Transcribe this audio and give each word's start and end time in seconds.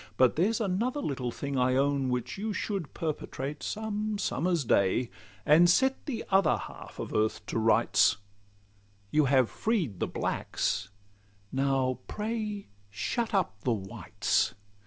But 0.17 0.35
there's 0.35 0.59
another 0.59 0.99
little 0.99 1.29
thing, 1.29 1.59
I 1.59 1.75
own, 1.75 2.09
Which 2.09 2.35
you 2.35 2.53
should 2.53 2.95
perpetrate 2.95 3.61
some 3.61 4.17
summer's 4.17 4.65
day, 4.65 5.11
And 5.45 5.69
set 5.69 6.07
the 6.07 6.23
other 6.31 6.57
halt 6.57 6.99
of 6.99 7.13
earth 7.13 7.45
to 7.45 7.59
rights; 7.59 8.17
You 9.11 9.25
have 9.25 9.47
freed 9.47 9.99
the 9.99 10.07
blacks—now 10.07 11.99
pray 12.07 12.69
shut 12.89 13.35
up 13.35 13.61
the 13.63 13.73
whites. 13.73 14.55